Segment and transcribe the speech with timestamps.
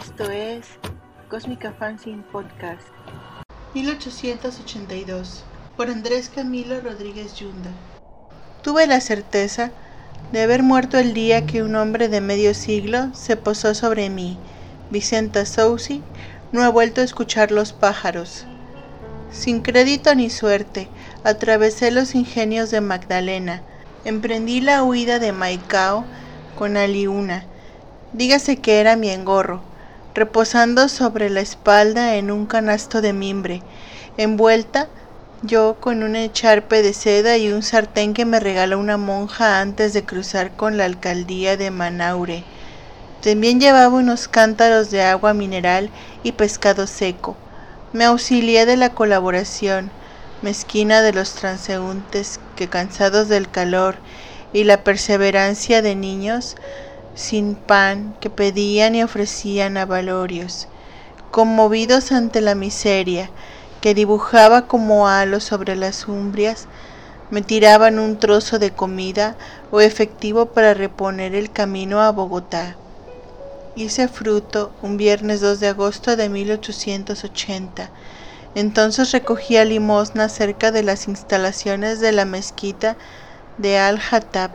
[0.00, 0.64] Esto es
[1.28, 2.88] Cósmica Fanzine Podcast.
[3.74, 5.44] 1882
[5.76, 7.68] por Andrés Camilo Rodríguez Yunda.
[8.62, 9.72] Tuve la certeza
[10.32, 14.38] de haber muerto el día que un hombre de medio siglo se posó sobre mí.
[14.90, 16.02] Vicenta Sousi
[16.50, 18.46] no ha vuelto a escuchar los pájaros.
[19.30, 20.88] Sin crédito ni suerte,
[21.24, 23.60] atravesé los ingenios de Magdalena,
[24.06, 26.06] emprendí la huida de Maicao
[26.56, 27.44] con Aliuna,
[28.14, 29.68] dígase que era mi engorro,
[30.14, 33.62] reposando sobre la espalda en un canasto de mimbre,
[34.16, 34.88] envuelta
[35.42, 39.92] yo con un echarpe de seda y un sartén que me regaló una monja antes
[39.92, 42.44] de cruzar con la alcaldía de Manaure.
[43.22, 45.90] También llevaba unos cántaros de agua mineral
[46.22, 47.36] y pescado seco.
[47.92, 49.90] Me auxilié de la colaboración
[50.42, 53.96] mezquina de los transeúntes que cansados del calor
[54.52, 56.56] y la perseverancia de niños
[57.14, 60.68] sin pan que pedían y ofrecían a valorios,
[61.30, 63.30] conmovidos ante la miseria
[63.80, 66.66] que dibujaba como halo sobre las umbrias,
[67.30, 69.36] me tiraban un trozo de comida
[69.70, 72.76] o efectivo para reponer el camino a Bogotá.
[73.76, 77.90] Hice fruto un viernes 2 de agosto de 1880.
[78.56, 82.96] Entonces recogía limosna cerca de las instalaciones de la mezquita
[83.58, 84.50] de Al-Hattab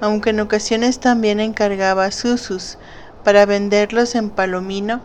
[0.00, 2.78] aunque en ocasiones también encargaba susus
[3.22, 5.00] para venderlos en Palomino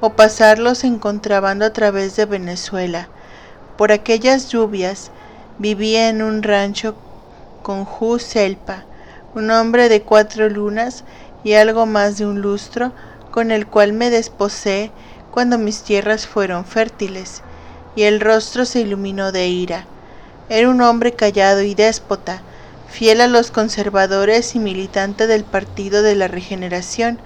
[0.00, 3.08] o pasarlos en contrabando a través de Venezuela.
[3.76, 5.10] Por aquellas lluvias
[5.58, 6.96] vivía en un rancho
[7.62, 8.84] con Ju Selpa,
[9.34, 11.04] un hombre de cuatro lunas
[11.44, 12.92] y algo más de un lustro,
[13.30, 14.90] con el cual me desposé
[15.30, 17.42] cuando mis tierras fueron fértiles,
[17.94, 19.84] y el rostro se iluminó de ira.
[20.48, 22.42] Era un hombre callado y déspota,
[22.88, 27.18] fiel a los conservadores y militante del Partido de la Regeneración.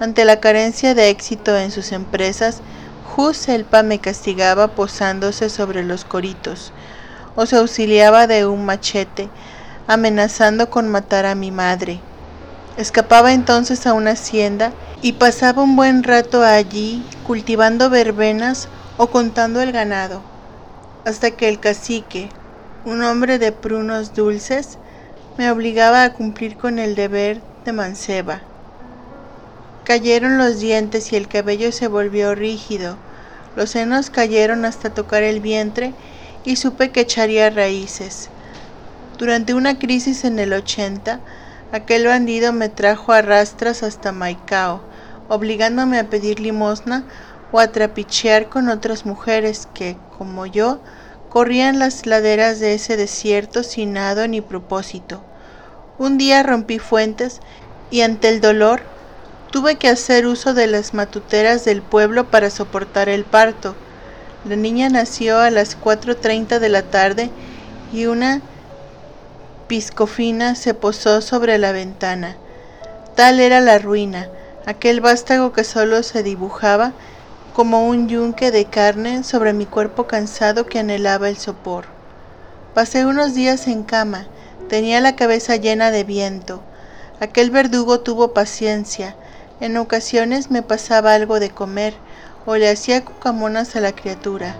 [0.00, 2.60] Ante la carencia de éxito en sus empresas,
[3.32, 6.72] Selpa me castigaba posándose sobre los coritos,
[7.36, 9.28] o se auxiliaba de un machete,
[9.86, 12.00] amenazando con matar a mi madre.
[12.76, 19.60] Escapaba entonces a una hacienda y pasaba un buen rato allí cultivando verbenas o contando
[19.60, 20.22] el ganado,
[21.04, 22.30] hasta que el cacique,
[22.84, 24.78] un hombre de prunos dulces,
[25.38, 28.42] me obligaba a cumplir con el deber de manceba.
[29.84, 32.96] Cayeron los dientes y el cabello se volvió rígido,
[33.56, 35.94] los senos cayeron hasta tocar el vientre
[36.44, 38.28] y supe que echaría raíces.
[39.18, 41.20] Durante una crisis en el 80,
[41.72, 44.80] aquel bandido me trajo a rastras hasta Maicao,
[45.28, 47.04] obligándome a pedir limosna
[47.50, 50.82] o a trapichear con otras mujeres que, como yo,
[51.34, 55.20] corrían las laderas de ese desierto sin nado ni propósito.
[55.98, 57.40] Un día rompí fuentes
[57.90, 58.82] y ante el dolor
[59.50, 63.74] tuve que hacer uso de las matuteras del pueblo para soportar el parto.
[64.48, 67.30] La niña nació a las 4.30 de la tarde
[67.92, 68.40] y una
[69.66, 72.36] piscofina se posó sobre la ventana.
[73.16, 74.28] Tal era la ruina,
[74.66, 76.92] aquel vástago que solo se dibujaba
[77.54, 81.84] como un yunque de carne sobre mi cuerpo cansado que anhelaba el sopor.
[82.74, 84.26] Pasé unos días en cama,
[84.68, 86.60] tenía la cabeza llena de viento.
[87.20, 89.14] Aquel verdugo tuvo paciencia.
[89.60, 91.94] En ocasiones me pasaba algo de comer
[92.44, 94.56] o le hacía cucamonas a la criatura.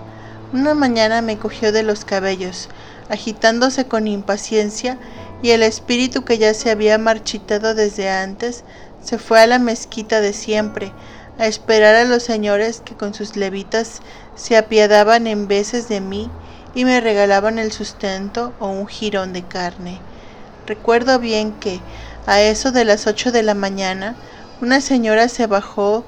[0.53, 2.69] Una mañana me cogió de los cabellos,
[3.09, 4.97] agitándose con impaciencia,
[5.43, 8.63] y el espíritu que ya se había marchitado desde antes
[9.03, 10.93] se fue a la mezquita de siempre,
[11.37, 14.01] a esperar a los señores que con sus levitas
[14.35, 16.29] se apiadaban en veces de mí
[16.73, 19.99] y me regalaban el sustento o un jirón de carne.
[20.67, 21.79] Recuerdo bien que,
[22.25, 24.15] a eso de las ocho de la mañana,
[24.61, 26.05] una señora se bajó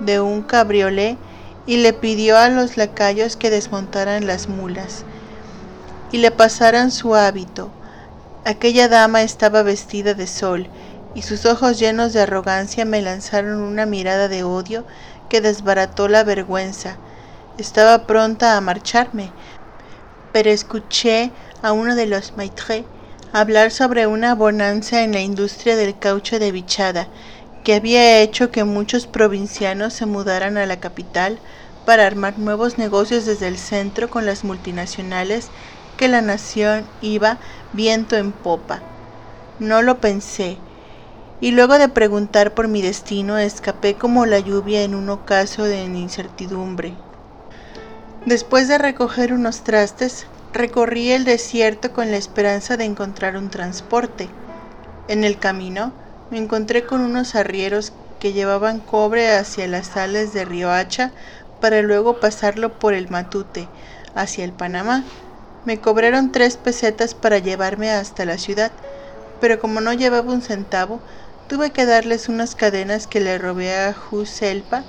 [0.00, 1.16] de un cabriolé
[1.66, 5.04] y le pidió a los lacayos que desmontaran las mulas
[6.12, 7.70] y le pasaran su hábito.
[8.44, 10.68] Aquella dama estaba vestida de sol
[11.16, 14.84] y sus ojos llenos de arrogancia me lanzaron una mirada de odio
[15.30, 16.98] que desbarató la vergüenza.
[17.56, 19.32] Estaba pronta a marcharme,
[20.30, 21.30] pero escuché
[21.62, 22.84] a uno de los maitres
[23.32, 27.08] hablar sobre una bonanza en la industria del caucho de bichada,
[27.64, 31.38] que había hecho que muchos provincianos se mudaran a la capital
[31.86, 35.48] para armar nuevos negocios desde el centro con las multinacionales
[35.96, 37.38] que la nación iba
[37.72, 38.82] viento en popa.
[39.58, 40.58] No lo pensé,
[41.40, 45.84] y luego de preguntar por mi destino escapé como la lluvia en un ocaso de
[45.84, 46.94] incertidumbre.
[48.24, 54.28] Después de recoger unos trastes, recorrí el desierto con la esperanza de encontrar un transporte.
[55.08, 55.92] En el camino
[56.30, 61.12] me encontré con unos arrieros que llevaban cobre hacia las sales de Riohacha
[61.60, 63.68] para luego pasarlo por el Matute
[64.14, 65.04] hacia el Panamá.
[65.64, 68.72] Me cobraron tres pesetas para llevarme hasta la ciudad,
[69.40, 71.00] pero como no llevaba un centavo,
[71.46, 74.86] tuve que darles unas cadenas que le robé a Juselpa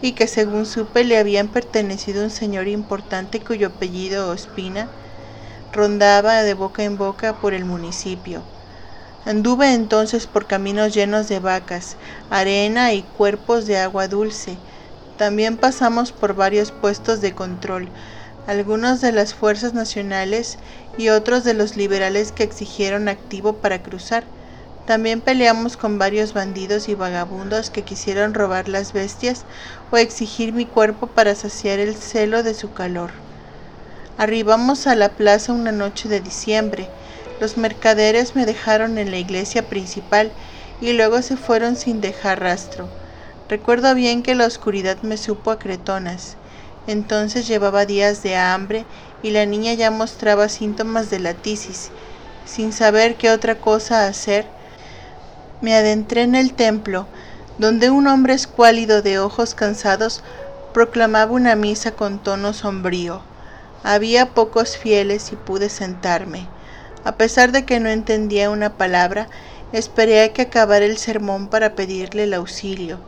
[0.00, 4.88] y que según supe le habían pertenecido a un señor importante cuyo apellido Ospina
[5.72, 8.42] rondaba de boca en boca por el municipio.
[9.24, 11.96] Anduve entonces por caminos llenos de vacas,
[12.30, 14.56] arena y cuerpos de agua dulce.
[15.16, 17.92] También pasamos por varios puestos de control,
[18.46, 20.58] algunos de las fuerzas nacionales
[20.96, 24.37] y otros de los liberales que exigieron activo para cruzar.
[24.88, 29.44] También peleamos con varios bandidos y vagabundos que quisieron robar las bestias
[29.92, 33.10] o exigir mi cuerpo para saciar el celo de su calor.
[34.16, 36.88] Arribamos a la plaza una noche de diciembre.
[37.38, 40.32] Los mercaderes me dejaron en la iglesia principal
[40.80, 42.88] y luego se fueron sin dejar rastro.
[43.50, 46.36] Recuerdo bien que la oscuridad me supo a cretonas.
[46.86, 48.86] Entonces llevaba días de hambre
[49.22, 51.90] y la niña ya mostraba síntomas de la tisis.
[52.46, 54.56] Sin saber qué otra cosa hacer,
[55.60, 57.06] me adentré en el templo,
[57.58, 60.22] donde un hombre escuálido de ojos cansados
[60.72, 63.20] proclamaba una misa con tono sombrío.
[63.82, 66.46] Había pocos fieles y pude sentarme.
[67.04, 69.28] A pesar de que no entendía una palabra,
[69.72, 72.98] esperé a que acabara el sermón para pedirle el auxilio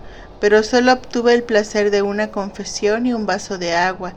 [0.40, 4.14] pero solo obtuve el placer de una confesión y un vaso de agua.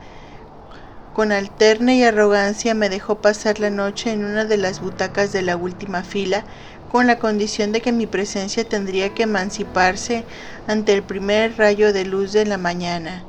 [1.12, 5.42] Con alterna y arrogancia me dejó pasar la noche en una de las butacas de
[5.42, 6.44] la última fila,
[6.94, 10.22] con la condición de que mi presencia tendría que emanciparse
[10.68, 13.24] ante el primer rayo de luz de la mañana.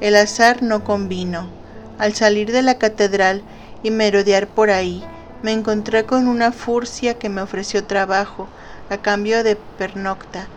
[0.00, 1.46] El azar no convino.
[2.00, 3.42] Al salir de la catedral
[3.84, 5.04] y merodear por ahí,
[5.40, 8.48] me encontré con una furcia que me ofreció trabajo
[8.90, 10.48] a cambio de pernocta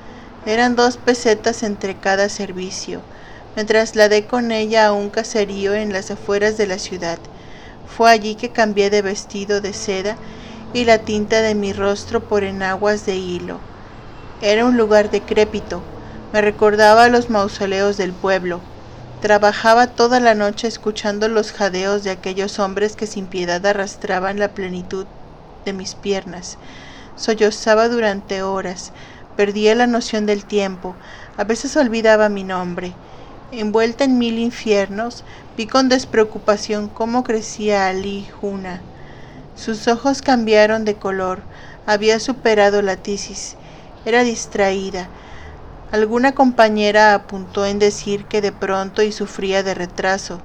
[0.47, 2.99] eran dos pesetas entre cada servicio.
[3.55, 7.19] Me trasladé con ella a un caserío en las afueras de la ciudad.
[7.95, 10.17] Fue allí que cambié de vestido de seda
[10.73, 13.59] y la tinta de mi rostro por enaguas de hilo.
[14.41, 15.81] Era un lugar decrépito,
[16.33, 18.61] me recordaba los mausoleos del pueblo.
[19.21, 24.53] Trabajaba toda la noche escuchando los jadeos de aquellos hombres que sin piedad arrastraban la
[24.53, 25.07] plenitud
[25.65, 26.57] de mis piernas.
[27.15, 28.93] Sollozaba durante horas,
[29.37, 30.95] Perdía la noción del tiempo,
[31.37, 32.95] a veces olvidaba mi nombre.
[33.51, 35.25] Envuelta en mil infiernos,
[35.55, 38.81] vi con despreocupación cómo crecía Ali Juna.
[39.57, 41.41] Sus ojos cambiaron de color,
[41.87, 43.55] había superado la tisis,
[44.05, 45.09] era distraída.
[45.91, 50.37] Alguna compañera apuntó en decir que de pronto y sufría de retraso.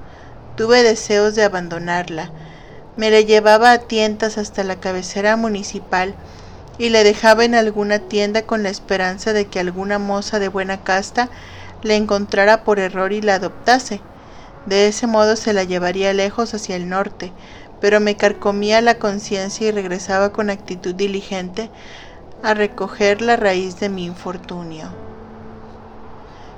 [0.55, 2.31] Tuve deseos de abandonarla.
[2.95, 6.15] Me la llevaba a tientas hasta la cabecera municipal
[6.79, 10.83] y le dejaba en alguna tienda con la esperanza de que alguna moza de buena
[10.83, 11.29] casta
[11.83, 14.01] le encontrara por error y la adoptase.
[14.65, 17.31] De ese modo se la llevaría lejos hacia el norte,
[17.83, 21.69] pero me carcomía la conciencia y regresaba con actitud diligente
[22.41, 24.87] a recoger la raíz de mi infortunio.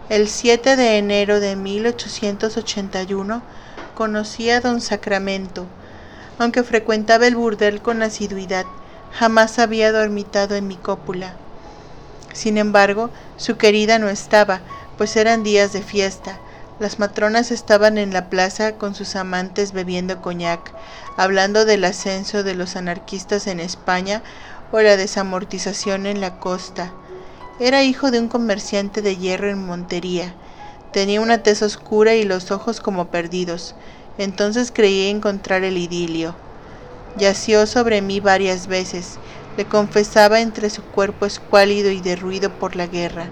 [0.08, 3.42] El 7 de enero de 1881
[3.96, 5.66] conocí a don Sacramento,
[6.38, 8.68] aunque frecuentaba el burdel con asiduidad,
[9.12, 11.34] jamás había dormitado en mi cópula.
[12.34, 14.60] Sin embargo, su querida no estaba,
[14.96, 16.38] pues eran días de fiesta.
[16.78, 20.74] Las matronas estaban en la plaza con sus amantes bebiendo coñac,
[21.16, 24.22] hablando del ascenso de los anarquistas en España
[24.74, 26.92] o la desamortización en la costa.
[27.62, 30.34] Era hijo de un comerciante de hierro en Montería.
[30.92, 33.74] Tenía una tez oscura y los ojos como perdidos.
[34.18, 36.36] Entonces creí encontrar el idilio.
[37.18, 39.18] Yació sobre mí varias veces,
[39.56, 43.30] le confesaba entre su cuerpo escuálido y derruido por la guerra.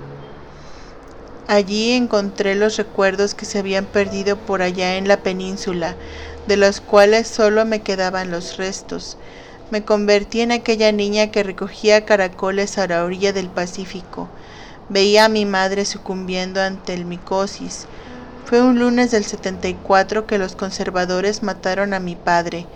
[1.47, 5.97] Allí encontré los recuerdos que se habían perdido por allá en la península,
[6.45, 9.17] de los cuales solo me quedaban los restos.
[9.69, 14.29] Me convertí en aquella niña que recogía caracoles a la orilla del Pacífico.
[14.87, 17.87] Veía a mi madre sucumbiendo ante el micosis.
[18.45, 22.67] Fue un lunes del 74 que los conservadores mataron a mi padre.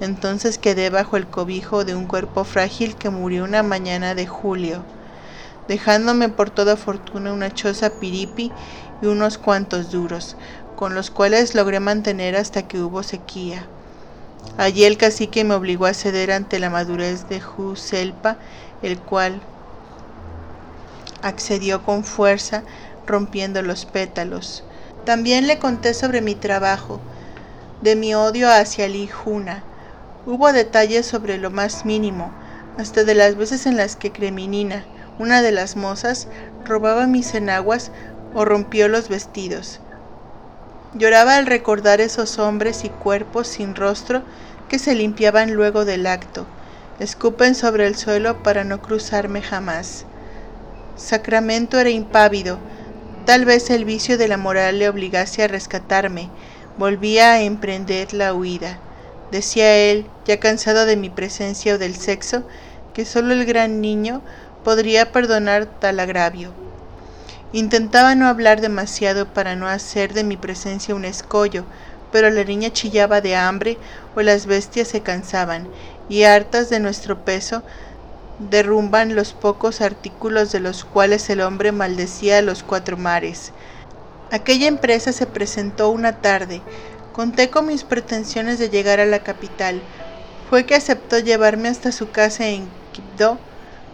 [0.00, 4.86] Entonces quedé bajo el cobijo de un cuerpo frágil que murió una mañana de julio,
[5.68, 8.50] dejándome por toda fortuna una choza piripi
[9.00, 10.36] y unos cuantos duros,
[10.76, 13.66] con los cuales logré mantener hasta que hubo sequía.
[14.56, 18.36] Allí el cacique me obligó a ceder ante la madurez de Juselpa,
[18.82, 19.40] el cual
[21.22, 22.62] accedió con fuerza,
[23.06, 24.64] rompiendo los pétalos.
[25.04, 27.00] También le conté sobre mi trabajo,
[27.82, 29.62] de mi odio hacia Lijuna,
[30.26, 32.30] Hubo detalles sobre lo más mínimo,
[32.76, 34.84] hasta de las veces en las que Creminina,
[35.18, 36.28] Una de las mozas
[36.64, 37.90] robaba mis enaguas
[38.34, 39.80] o rompió los vestidos.
[40.94, 44.22] Lloraba al recordar esos hombres y cuerpos sin rostro
[44.68, 46.46] que se limpiaban luego del acto,
[47.00, 50.04] escupen sobre el suelo para no cruzarme jamás.
[50.96, 52.58] Sacramento era impávido,
[53.24, 56.30] tal vez el vicio de la moral le obligase a rescatarme,
[56.76, 58.78] volvía a emprender la huida.
[59.30, 62.44] Decía él, ya cansado de mi presencia o del sexo,
[62.94, 64.22] que solo el gran niño
[64.68, 66.52] podría perdonar tal agravio.
[67.54, 71.64] Intentaba no hablar demasiado para no hacer de mi presencia un escollo,
[72.12, 73.78] pero la niña chillaba de hambre
[74.14, 75.68] o las bestias se cansaban,
[76.10, 77.62] y hartas de nuestro peso,
[78.50, 83.52] derrumban los pocos artículos de los cuales el hombre maldecía a los cuatro mares.
[84.30, 86.60] Aquella empresa se presentó una tarde.
[87.14, 89.80] Conté con mis pretensiones de llegar a la capital.
[90.50, 93.38] Fue que aceptó llevarme hasta su casa en Quibdó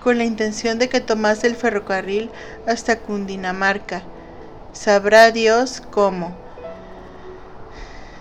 [0.05, 2.31] con la intención de que tomase el ferrocarril
[2.67, 4.03] hasta Cundinamarca.
[4.75, 6.37] Sabrá Dios cómo.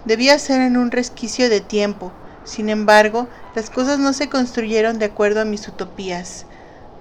[0.05, 2.13] Debía ser en un resquicio de tiempo.
[2.45, 6.45] Sin embargo, las cosas no se construyeron de acuerdo a mis utopías.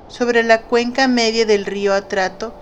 [0.09, 2.53] Sobre la cuenca media del río Atrato,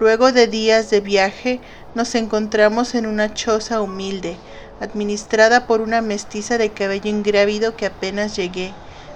[0.00, 1.60] luego de días de viaje,
[1.94, 4.36] nos encontramos en una choza humilde,
[4.80, 8.72] administrada por una mestiza de cabello ingrávido que apenas llegué.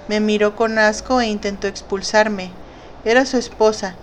[0.09, 2.51] Me miró con asco e intentó expulsarme.
[3.05, 3.95] Era su esposa.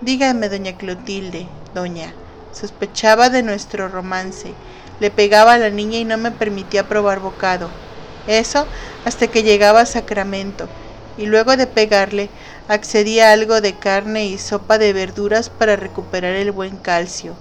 [0.00, 2.12] Dígame, doña Clotilde, doña.
[2.52, 4.54] Sospechaba de nuestro romance
[5.00, 7.68] le pegaba a la niña y no me permitía probar bocado.
[8.26, 8.66] Eso
[9.04, 10.68] hasta que llegaba a Sacramento,
[11.18, 12.30] y luego de pegarle,
[12.68, 17.34] accedía a algo de carne y sopa de verduras para recuperar el buen calcio.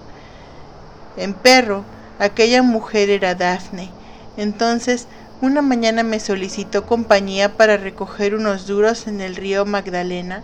[1.16, 1.84] En perro,
[2.20, 3.90] aquella mujer era Dafne.
[4.36, 5.08] Entonces,
[5.44, 10.42] una mañana me solicitó compañía para recoger unos duros en el río Magdalena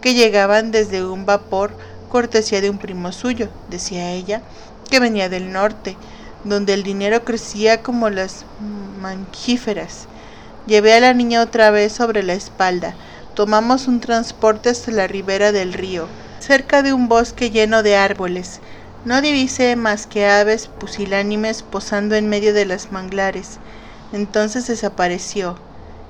[0.00, 1.70] que llegaban desde un vapor
[2.08, 4.42] cortesía de un primo suyo, decía ella,
[4.90, 5.96] que venía del norte,
[6.42, 8.44] donde el dinero crecía como las
[9.00, 10.08] mangíferas.
[10.66, 12.96] Llevé a la niña otra vez sobre la espalda.
[13.34, 16.08] Tomamos un transporte hasta la ribera del río,
[16.40, 18.58] cerca de un bosque lleno de árboles.
[19.04, 23.60] No divisé más que aves pusilánimes posando en medio de las manglares.
[24.12, 25.56] Entonces desapareció.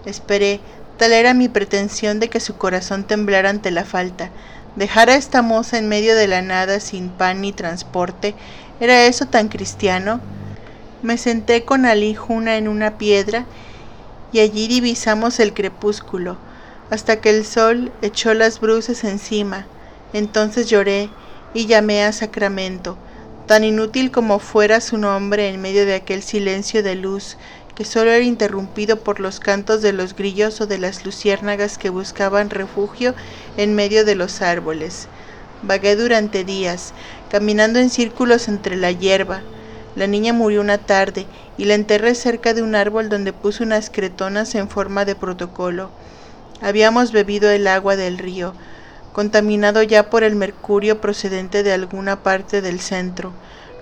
[0.06, 0.60] Esperé,
[0.96, 4.30] tal era mi pretensión de que su corazón temblara ante la falta.
[4.76, 8.34] Dejar a esta moza en medio de la nada sin pan ni transporte
[8.82, 10.20] ¿Era eso tan cristiano?
[11.02, 13.44] Me senté con Ali Juna en una piedra
[14.32, 16.36] y allí divisamos el crepúsculo,
[16.90, 19.66] hasta que el sol echó las bruces encima.
[20.12, 21.10] Entonces lloré
[21.54, 22.96] y llamé a Sacramento,
[23.46, 27.36] tan inútil como fuera su nombre en medio de aquel silencio de luz
[27.74, 31.90] que solo era interrumpido por los cantos de los grillos o de las luciérnagas que
[31.90, 33.14] buscaban refugio
[33.56, 35.08] en medio de los árboles.
[35.62, 36.92] Vagué durante días,
[37.30, 39.42] caminando en círculos entre la hierba.
[39.94, 41.26] La niña murió una tarde
[41.56, 45.90] y la enterré cerca de un árbol donde puse unas cretonas en forma de protocolo.
[46.60, 48.54] Habíamos bebido el agua del río,
[49.12, 53.32] contaminado ya por el mercurio procedente de alguna parte del centro.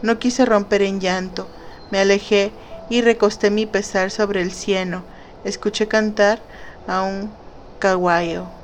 [0.02, 1.46] No quise romper en llanto.
[1.90, 2.52] Me alejé
[2.90, 5.08] y recosté mi pesar sobre el cieno.
[5.44, 6.46] Escuché cantar
[6.86, 7.40] a un
[7.78, 8.59] caguayo.